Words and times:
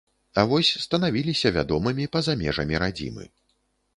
А 0.39 0.43
вось 0.51 0.69
станавіліся 0.85 1.51
вядомымі 1.59 2.09
па-за 2.15 2.33
межамі 2.41 2.75
радзімы. 2.85 3.29